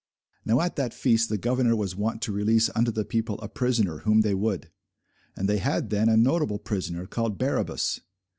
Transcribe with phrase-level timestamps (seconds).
[0.45, 3.99] Now at that feast the governor was wont to release unto the people a prisoner,
[3.99, 4.71] whom they would.
[5.35, 8.01] And they had then a notable prisoner, called Barabbas.